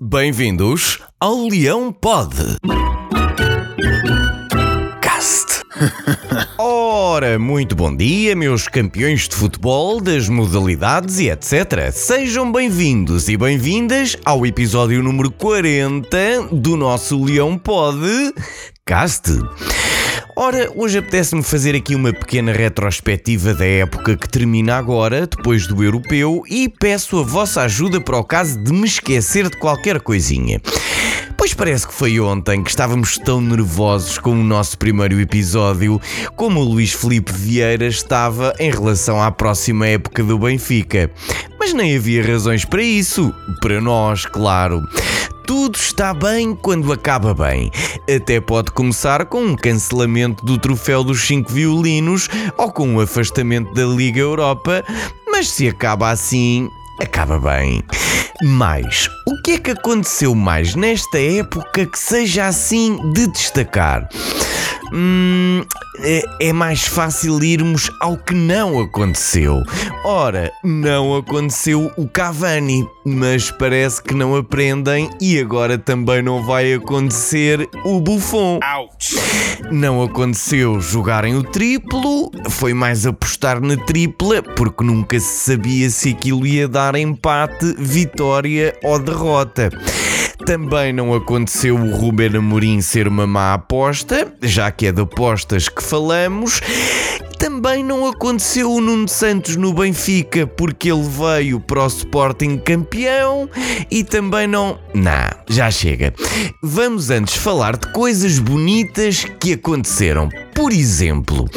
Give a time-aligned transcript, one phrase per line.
[0.00, 2.32] Bem-vindos ao Leão Pod.
[5.02, 5.64] Cast.
[6.56, 11.90] Ora, muito bom dia, meus campeões de futebol, das modalidades e etc.
[11.92, 17.98] Sejam bem-vindos e bem-vindas ao episódio número 40 do nosso Leão Pod
[18.86, 19.32] Cast.
[20.40, 25.82] Ora, hoje apetece-me fazer aqui uma pequena retrospectiva da época que termina agora, depois do
[25.82, 30.60] europeu, e peço a vossa ajuda para o caso de me esquecer de qualquer coisinha.
[31.36, 36.00] Pois parece que foi ontem que estávamos tão nervosos com o nosso primeiro episódio,
[36.36, 41.10] como o Luís Felipe Vieira estava em relação à próxima época do Benfica.
[41.58, 43.34] Mas nem havia razões para isso.
[43.60, 44.86] Para nós, claro.
[45.48, 47.70] Tudo está bem quando acaba bem.
[48.14, 53.72] Até pode começar com um cancelamento do troféu dos 5 violinos ou com um afastamento
[53.72, 54.84] da Liga Europa,
[55.26, 56.68] mas se acaba assim,
[57.00, 57.82] acaba bem.
[58.42, 64.06] Mas o que é que aconteceu mais nesta época que seja assim de destacar?
[64.92, 65.62] Hum,
[66.00, 69.62] é, é mais fácil irmos ao que não aconteceu.
[70.04, 76.72] Ora, não aconteceu o Cavani, mas parece que não aprendem e agora também não vai
[76.72, 78.60] acontecer o Buffon.
[78.78, 79.16] Ouch.
[79.70, 86.10] Não aconteceu jogarem o triplo, foi mais apostar na tripla, porque nunca se sabia se
[86.10, 89.70] aquilo ia dar empate, vitória ou derrota.
[90.44, 95.68] Também não aconteceu o Ruben Amorim ser uma má aposta, já que é de apostas
[95.68, 96.60] que falamos.
[97.38, 103.48] Também não aconteceu o Nuno Santos no Benfica, porque ele veio para o Sporting campeão
[103.90, 104.78] e também não.
[104.92, 106.12] Não, já chega.
[106.62, 110.28] Vamos antes falar de coisas bonitas que aconteceram.
[110.58, 111.48] Por exemplo,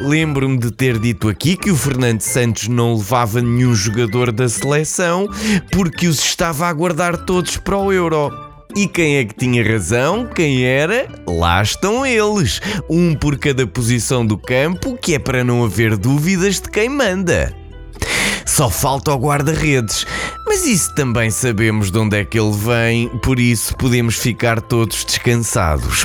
[0.00, 5.28] lembro-me de ter dito aqui que o Fernando Santos não levava nenhum jogador da seleção
[5.70, 8.32] porque os estava a guardar todos para o Euro.
[8.74, 10.26] E quem é que tinha razão?
[10.26, 11.08] Quem era?
[11.28, 12.60] Lá estão eles.
[12.90, 17.54] Um por cada posição do campo, que é para não haver dúvidas de quem manda.
[18.44, 20.04] Só falta o guarda-redes.
[20.48, 25.04] Mas isso também sabemos de onde é que ele vem, por isso podemos ficar todos
[25.04, 26.04] descansados.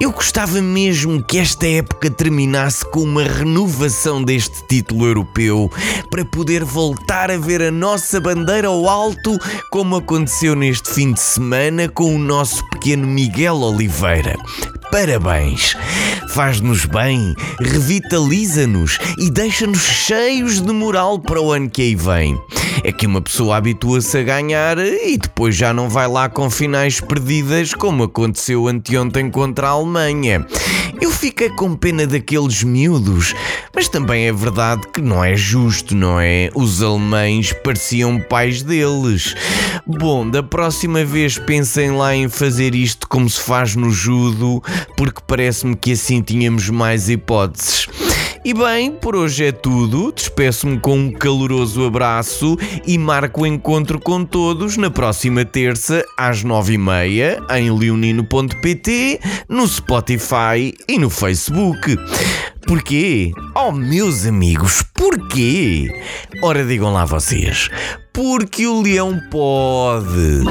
[0.00, 5.70] Eu gostava mesmo que esta época terminasse com uma renovação deste título europeu
[6.10, 9.36] para poder voltar a ver a nossa bandeira ao alto,
[9.70, 14.38] como aconteceu neste fim de semana com o nosso pequeno Miguel Oliveira.
[14.90, 15.76] Parabéns!
[16.30, 22.40] Faz-nos bem, revitaliza-nos e deixa-nos cheios de moral para o ano que aí vem.
[22.82, 27.00] É que uma pessoa habitua-se a ganhar e depois já não vai lá com finais
[27.00, 30.46] perdidas, como aconteceu anteontem contra a Alemanha.
[31.00, 33.34] Eu fiquei com pena daqueles miúdos,
[33.74, 36.50] mas também é verdade que não é justo, não é?
[36.54, 39.34] Os alemães pareciam pais deles.
[39.86, 44.62] Bom, da próxima vez pensem lá em fazer isto como se faz no judo,
[44.96, 47.88] porque parece-me que assim tínhamos mais hipóteses.
[48.42, 50.10] E bem, por hoje é tudo.
[50.12, 52.56] Despeço-me com um caloroso abraço
[52.86, 59.20] e marco o encontro com todos na próxima terça às nove e meia em leonino.pt,
[59.46, 61.96] no Spotify e no Facebook.
[62.66, 63.32] Porquê?
[63.54, 65.90] Oh, meus amigos, porquê?
[66.42, 67.68] Ora, digam lá vocês.
[68.12, 70.44] Porque o leão pode.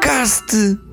[0.00, 0.89] Caste.